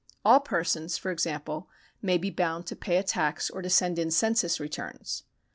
[0.25, 1.69] All persons, for example,
[2.01, 5.25] may be bound to pay a tax or to send in census returns.